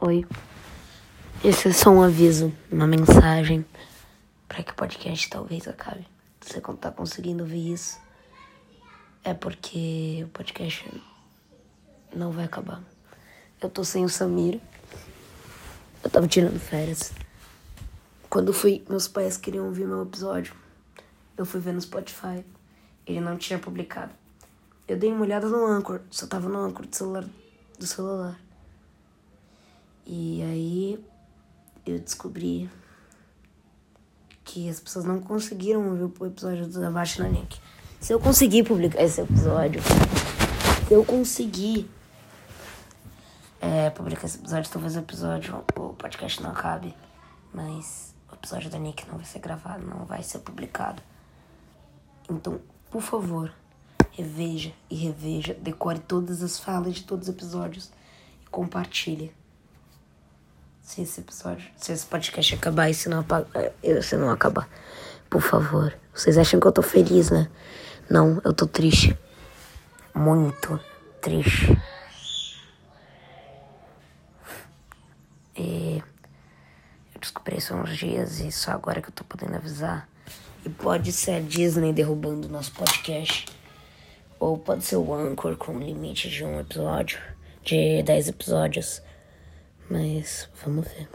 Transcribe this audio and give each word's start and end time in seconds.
Oi. 0.00 0.24
Esse 1.42 1.70
é 1.70 1.72
só 1.72 1.90
um 1.90 2.00
aviso, 2.00 2.54
uma 2.70 2.86
mensagem 2.86 3.66
para 4.46 4.62
que 4.62 4.70
o 4.70 4.74
podcast 4.76 5.28
talvez 5.28 5.66
acabe. 5.66 6.06
Se 6.40 6.52
você 6.52 6.62
não 6.68 6.76
tá 6.76 6.92
conseguindo 6.92 7.42
ouvir 7.42 7.72
isso, 7.72 7.98
é 9.24 9.34
porque 9.34 10.22
o 10.24 10.28
podcast 10.28 10.88
não 12.14 12.30
vai 12.30 12.44
acabar. 12.44 12.80
Eu 13.60 13.68
tô 13.68 13.82
sem 13.82 14.04
o 14.04 14.08
Samir. 14.08 14.60
Eu 16.04 16.08
tava 16.08 16.28
tirando 16.28 16.60
férias. 16.60 17.12
Quando 18.30 18.52
fui, 18.52 18.84
meus 18.88 19.08
pais 19.08 19.36
queriam 19.36 19.66
ouvir 19.66 19.84
meu 19.84 20.04
episódio. 20.04 20.54
Eu 21.36 21.44
fui 21.44 21.58
ver 21.58 21.72
no 21.72 21.80
Spotify. 21.80 22.44
Ele 23.04 23.20
não 23.20 23.36
tinha 23.36 23.58
publicado. 23.58 24.12
Eu 24.86 24.96
dei 24.96 25.10
uma 25.10 25.22
olhada 25.22 25.48
no 25.48 25.66
Anchor, 25.66 26.02
só 26.08 26.24
tava 26.28 26.48
no 26.48 26.60
Anchor 26.60 26.86
do 26.86 26.94
celular. 26.94 27.24
Do 27.76 27.84
celular. 27.84 28.38
E 30.10 30.42
aí 30.42 31.04
eu 31.84 31.98
descobri 31.98 32.70
que 34.42 34.66
as 34.70 34.80
pessoas 34.80 35.04
não 35.04 35.20
conseguiram 35.20 35.86
ouvir 35.86 36.10
o 36.18 36.26
episódio 36.26 36.66
do 36.66 36.82
Abaixo 36.82 37.22
na 37.22 37.28
Nick. 37.28 37.60
Se 38.00 38.14
eu 38.14 38.18
conseguir 38.18 38.62
publicar 38.62 39.02
esse 39.02 39.20
episódio, 39.20 39.82
se 40.88 40.94
eu 40.94 41.04
conseguir 41.04 41.90
é, 43.60 43.90
publicar 43.90 44.24
esse 44.24 44.38
episódio, 44.38 44.70
talvez 44.70 44.96
o 44.96 44.98
episódio, 45.00 45.64
o 45.76 45.92
podcast 45.92 46.42
não 46.42 46.52
acabe. 46.52 46.94
Mas 47.52 48.14
o 48.32 48.34
episódio 48.34 48.70
da 48.70 48.78
Nick 48.78 49.06
não 49.06 49.16
vai 49.16 49.26
ser 49.26 49.40
gravado, 49.40 49.86
não 49.86 50.06
vai 50.06 50.22
ser 50.22 50.38
publicado. 50.38 51.02
Então, 52.30 52.58
por 52.90 53.02
favor, 53.02 53.52
reveja 54.10 54.72
e 54.88 54.94
reveja, 54.94 55.52
decore 55.52 55.98
todas 55.98 56.42
as 56.42 56.58
falas 56.58 56.94
de 56.94 57.02
todos 57.02 57.28
os 57.28 57.34
episódios 57.34 57.90
e 58.42 58.46
compartilhe 58.46 59.36
se 60.98 61.02
esse 61.02 61.20
episódio, 61.20 61.70
se 61.76 61.92
esse 61.92 62.06
podcast 62.06 62.54
acabar 62.54 62.90
e 62.90 62.94
se 62.94 63.08
não, 63.08 63.24
é, 63.54 64.02
se 64.02 64.16
não 64.16 64.30
acabar. 64.30 64.68
Por 65.30 65.40
favor. 65.40 65.94
Vocês 66.12 66.36
acham 66.36 66.58
que 66.58 66.66
eu 66.66 66.72
tô 66.72 66.82
feliz, 66.82 67.30
né? 67.30 67.48
Não, 68.10 68.40
eu 68.44 68.52
tô 68.52 68.66
triste. 68.66 69.16
Muito 70.14 70.80
triste. 71.20 71.80
E 75.56 76.02
eu 77.14 77.20
descobri 77.20 77.58
isso 77.58 77.74
há 77.74 77.76
uns 77.76 77.96
dias 77.96 78.40
e 78.40 78.50
só 78.50 78.72
agora 78.72 79.00
que 79.00 79.08
eu 79.08 79.12
tô 79.12 79.22
podendo 79.22 79.54
avisar. 79.54 80.08
E 80.64 80.68
pode 80.68 81.12
ser 81.12 81.32
a 81.32 81.40
Disney 81.40 81.92
derrubando 81.92 82.48
o 82.48 82.50
nosso 82.50 82.72
podcast. 82.72 83.46
Ou 84.40 84.58
pode 84.58 84.84
ser 84.84 84.96
o 84.96 85.14
Anchor 85.14 85.56
com 85.56 85.78
limite 85.78 86.28
de 86.28 86.44
um 86.44 86.58
episódio, 86.58 87.20
de 87.62 88.02
10 88.02 88.28
episódios. 88.28 89.00
Mas 89.90 90.50
vamos 90.64 90.86
ver. 90.88 91.08